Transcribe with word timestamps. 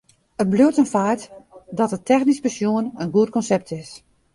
Mar 0.37 0.39
it 0.45 0.49
bliuwt 0.51 0.81
in 0.83 0.91
feit 0.95 1.21
dat 1.79 1.93
it 1.97 2.07
technysk 2.11 2.45
besjoen 2.47 2.85
in 3.03 3.13
goed 3.15 3.33
konsept 3.35 3.67
is. 3.81 3.89